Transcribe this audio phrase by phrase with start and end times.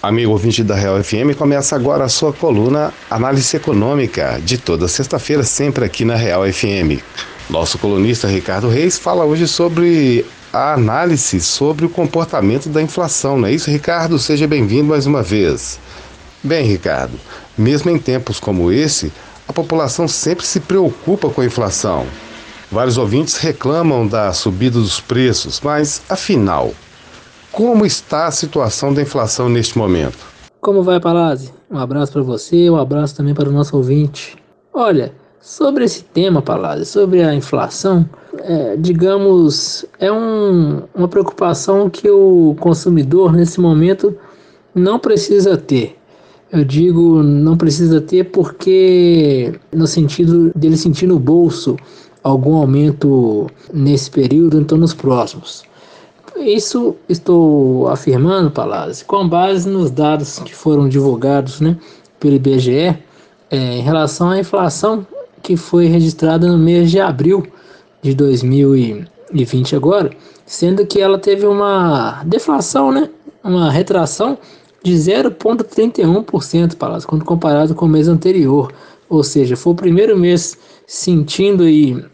[0.00, 5.42] Amigo ouvinte da Real FM, começa agora a sua coluna Análise Econômica, de toda sexta-feira,
[5.42, 7.02] sempre aqui na Real FM.
[7.50, 13.48] Nosso colunista Ricardo Reis fala hoje sobre a análise sobre o comportamento da inflação, não
[13.48, 14.20] é isso, Ricardo?
[14.20, 15.80] Seja bem-vindo mais uma vez.
[16.44, 17.18] Bem, Ricardo,
[17.56, 19.12] mesmo em tempos como esse,
[19.48, 22.06] a população sempre se preocupa com a inflação.
[22.70, 26.72] Vários ouvintes reclamam da subida dos preços, mas afinal,
[27.58, 30.16] como está a situação da inflação neste momento?
[30.60, 31.52] Como vai, Palazzi?
[31.68, 34.36] Um abraço para você, um abraço também para o nosso ouvinte.
[34.72, 38.08] Olha, sobre esse tema, Palazzi, sobre a inflação,
[38.38, 44.16] é, digamos, é um, uma preocupação que o consumidor nesse momento
[44.72, 45.96] não precisa ter.
[46.52, 51.74] Eu digo não precisa ter porque no sentido dele sentir no bolso
[52.22, 55.66] algum aumento nesse período, então nos próximos.
[56.40, 61.76] Isso estou afirmando, Palácio, com base nos dados que foram divulgados né,
[62.20, 62.96] pelo IBGE
[63.50, 65.06] é, em relação à inflação
[65.42, 67.46] que foi registrada no mês de abril
[68.02, 70.10] de 2020 agora,
[70.46, 73.08] sendo que ela teve uma deflação, né,
[73.42, 74.38] uma retração
[74.82, 78.72] de 0,31%, Palácio, quando comparado com o mês anterior.
[79.08, 82.04] Ou seja, foi o primeiro mês sentindo aí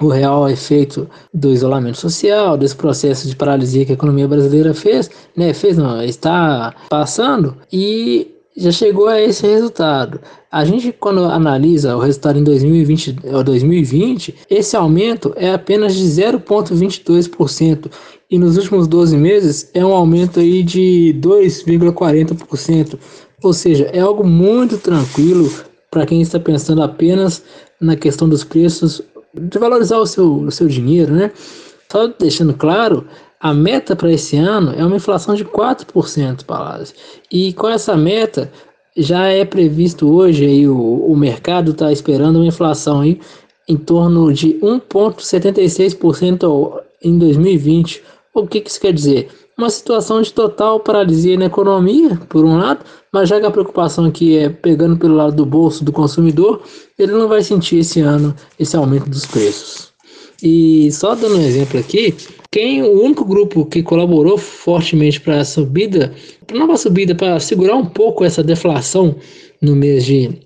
[0.00, 5.10] o real efeito do isolamento social, desse processo de paralisia que a economia brasileira fez,
[5.36, 10.20] né, fez não, está passando e já chegou a esse resultado.
[10.50, 13.12] A gente, quando analisa o resultado em 2020,
[13.44, 17.90] 2020 esse aumento é apenas de 0,22%,
[18.30, 22.98] e nos últimos 12 meses é um aumento aí de 2,40%.
[23.42, 25.50] Ou seja, é algo muito tranquilo
[25.90, 27.42] para quem está pensando apenas
[27.80, 29.02] na questão dos preços
[29.34, 31.30] de valorizar o seu, o seu dinheiro, né?
[31.90, 33.06] Só deixando claro,
[33.40, 36.94] a meta para esse ano é uma inflação de 4%, Palácio.
[37.30, 38.52] E com essa meta,
[38.96, 43.20] já é previsto hoje, aí, o, o mercado está esperando uma inflação aí
[43.68, 48.02] em torno de 1,76% em 2020.
[48.34, 49.28] O que, que isso quer dizer?
[49.60, 52.82] Uma situação de total paralisia na economia, por um lado,
[53.12, 56.62] mas já que a preocupação aqui é pegando pelo lado do bolso do consumidor,
[56.98, 59.92] ele não vai sentir esse ano esse aumento dos preços.
[60.42, 62.14] E só dando um exemplo aqui,
[62.50, 66.14] quem o único grupo que colaborou fortemente para a subida,
[66.46, 69.14] para nova subida, para segurar um pouco essa deflação
[69.60, 70.40] no mês de,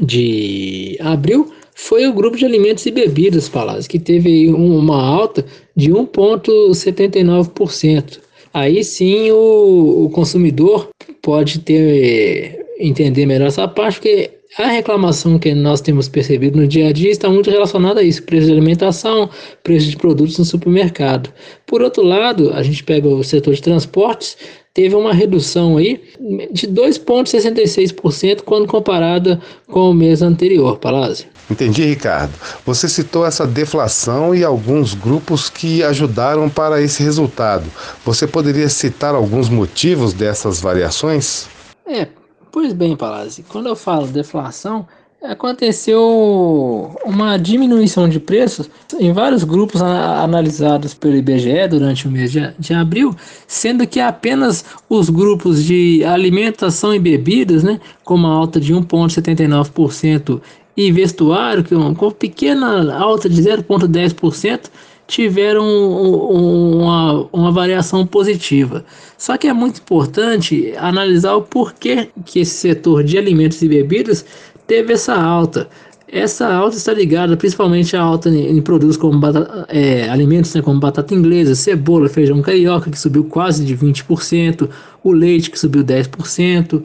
[0.00, 5.44] de abril, foi o grupo de alimentos e bebidas, Palácio, que teve uma alta
[5.76, 8.21] de 1,79%.
[8.52, 10.88] Aí sim o, o consumidor
[11.22, 16.88] pode ter entender melhor essa parte, porque a reclamação que nós temos percebido no dia
[16.88, 19.30] a dia está muito relacionada a isso: preço de alimentação,
[19.62, 21.32] preço de produtos no supermercado.
[21.66, 24.36] Por outro lado, a gente pega o setor de transportes,
[24.74, 26.02] teve uma redução aí
[26.50, 31.26] de 2,66% quando comparada com o mês anterior, Palazzi.
[31.50, 32.32] Entendi, Ricardo.
[32.64, 37.64] Você citou essa deflação e alguns grupos que ajudaram para esse resultado.
[38.04, 41.48] Você poderia citar alguns motivos dessas variações?
[41.86, 42.08] É,
[42.50, 43.44] pois bem, Palazzi.
[43.48, 44.86] Quando eu falo deflação,
[45.22, 52.52] aconteceu uma diminuição de preços em vários grupos analisados pelo IBGE durante o mês de,
[52.58, 53.14] de abril,
[53.46, 60.40] sendo que apenas os grupos de alimentação e bebidas, né, com uma alta de 1,79%
[60.76, 64.70] e vestuário, que com pequena alta de 0,10%,
[65.06, 68.84] tiveram uma, uma variação positiva.
[69.18, 74.24] Só que é muito importante analisar o porquê que esse setor de alimentos e bebidas
[74.66, 75.68] teve essa alta.
[76.12, 80.78] Essa alta está ligada principalmente à alta em, produtos como batata, é, alimentos né, como
[80.78, 84.68] batata inglesa, cebola, feijão carioca, que subiu quase de 20%,
[85.02, 86.82] o leite, que subiu 10%,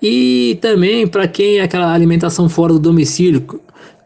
[0.00, 3.44] e também para quem é aquela alimentação fora do domicílio,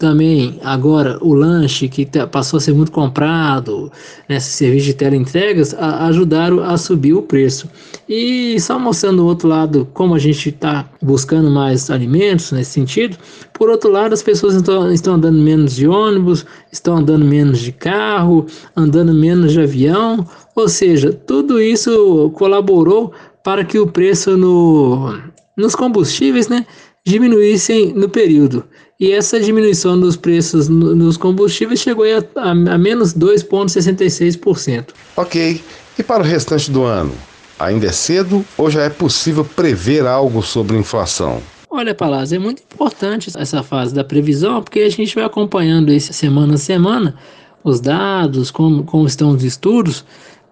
[0.05, 3.91] também agora o lanche que passou a ser muito comprado,
[4.29, 7.71] nesse né, serviço de teleentregas, ajudaram a subir o preço.
[8.07, 13.17] E só mostrando o outro lado, como a gente está buscando mais alimentos nesse sentido,
[13.55, 17.73] por outro lado, as pessoas estão, estão andando menos de ônibus, estão andando menos de
[17.73, 18.45] carro,
[18.77, 23.11] andando menos de avião, ou seja, tudo isso colaborou
[23.43, 25.19] para que o preço no,
[25.57, 26.67] nos combustíveis né,
[27.07, 28.65] diminuíssem no período.
[28.99, 34.89] E essa diminuição dos preços nos combustíveis chegou a, a, a menos 2,66%.
[35.17, 35.61] Ok.
[35.99, 37.13] E para o restante do ano?
[37.59, 41.41] Ainda é cedo ou já é possível prever algo sobre inflação?
[41.71, 46.13] Olha, Palácio, é muito importante essa fase da previsão, porque a gente vai acompanhando isso
[46.13, 47.17] semana a semana,
[47.65, 50.05] os dados, como, como estão os estudos,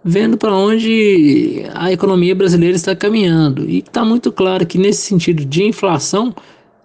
[0.05, 3.69] vendo para onde a economia brasileira está caminhando.
[3.69, 6.35] E está muito claro que nesse sentido de inflação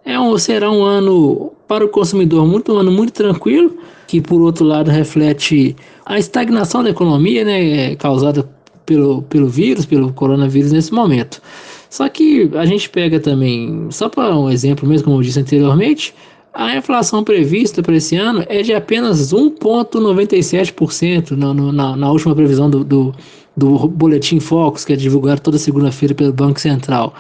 [0.06, 3.78] é um, será um ano para o consumidor muito um ano muito tranquilo,
[4.08, 5.76] que por outro lado reflete
[6.06, 8.48] a estagnação da economia, né, causada
[8.86, 11.42] pelo, pelo vírus, pelo coronavírus nesse momento.
[11.90, 16.14] Só que a gente pega também, só para um exemplo mesmo, como eu disse anteriormente,
[16.58, 22.68] a inflação prevista para esse ano é de apenas 1,97% na, na, na última previsão
[22.68, 23.14] do, do,
[23.56, 27.14] do Boletim Focus, que é divulgado toda segunda-feira pelo Banco Central.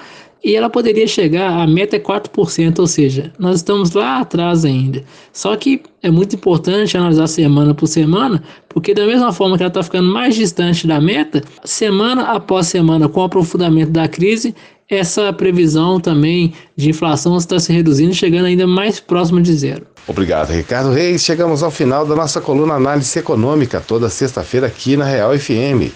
[0.44, 5.04] E ela poderia chegar, a meta é 4%, ou seja, nós estamos lá atrás ainda.
[5.32, 9.70] Só que é muito importante analisar semana por semana, porque da mesma forma que ela
[9.70, 14.56] está ficando mais distante da meta, semana após semana, com o aprofundamento da crise,
[14.90, 19.86] essa previsão também de inflação está se reduzindo, chegando ainda mais próximo de zero.
[20.08, 21.24] Obrigado, Ricardo Reis.
[21.24, 25.92] Chegamos ao final da nossa coluna Análise Econômica, toda sexta-feira aqui na Real FM.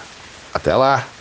[0.54, 1.15] Até lá!